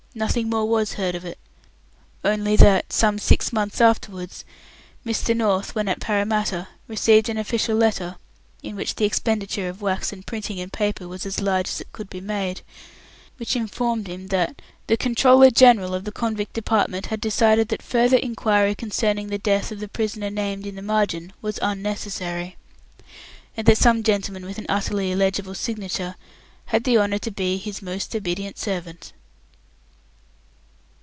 [0.13, 1.39] Nothing more was heard of it,
[2.25, 4.43] only that, some six months afterwards,
[5.05, 5.33] Mr.
[5.33, 8.17] North, when at Parramatta, received an official letter
[8.61, 11.93] (in which the expenditure of wax and printing and paper was as large as it
[11.93, 12.59] could be made)
[13.37, 18.17] which informed him that the "Comptroller General of the Convict Department had decided that further
[18.17, 22.57] inquiry concerning the death of the prisoner named in the margin was unnecessary",
[23.55, 26.15] and that some gentleman with an utterly illegible signature
[26.65, 29.13] "had the honour to be his most obedient servant".